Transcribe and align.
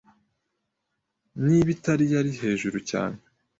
Niba 1.45 1.69
itari 1.75 2.03
a-yari 2.07 2.31
hejuru 2.41 2.77
cyane 2.89 3.19